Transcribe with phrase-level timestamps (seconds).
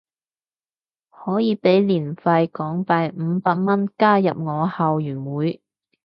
[1.11, 5.61] 可以俾年費港幣五百蚊加入我後援會